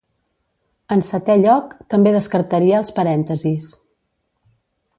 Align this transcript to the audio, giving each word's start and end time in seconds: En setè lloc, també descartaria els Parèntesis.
En 0.95 1.03
setè 1.09 1.35
lloc, 1.41 1.75
també 1.95 2.13
descartaria 2.15 2.81
els 2.85 2.91
Parèntesis. 2.97 3.69